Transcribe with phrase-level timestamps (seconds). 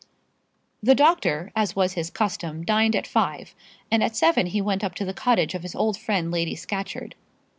[0.81, 3.53] The doctor, as was his custom, dined at five,
[3.91, 7.13] and at seven he went up to the cottage of his old friend Lady Scatcherd.